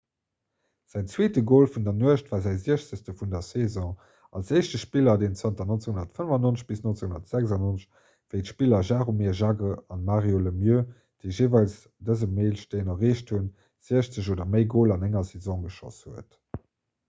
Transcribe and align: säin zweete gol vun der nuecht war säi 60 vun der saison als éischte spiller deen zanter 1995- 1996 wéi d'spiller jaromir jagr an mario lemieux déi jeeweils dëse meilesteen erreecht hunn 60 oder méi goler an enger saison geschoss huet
säin 0.91 1.09
zweete 1.15 1.41
gol 1.49 1.65
vun 1.73 1.83
der 1.87 1.95
nuecht 1.97 2.29
war 2.31 2.39
säi 2.45 2.53
60 2.63 3.03
vun 3.19 3.29
der 3.33 3.41
saison 3.47 3.91
als 4.39 4.49
éischte 4.59 4.79
spiller 4.83 5.15
deen 5.25 5.35
zanter 5.41 5.67
1995- 5.75 6.71
1996 6.87 7.85
wéi 8.31 8.41
d'spiller 8.47 8.89
jaromir 8.89 9.37
jagr 9.43 9.69
an 9.97 10.09
mario 10.09 10.41
lemieux 10.49 10.83
déi 10.89 11.39
jeeweils 11.43 11.77
dëse 12.09 12.31
meilesteen 12.41 12.91
erreecht 12.97 13.35
hunn 13.37 13.53
60 13.93 14.33
oder 14.37 14.51
méi 14.57 14.67
goler 14.75 14.97
an 14.99 15.07
enger 15.13 15.25
saison 15.33 15.65
geschoss 15.71 16.03
huet 16.11 16.43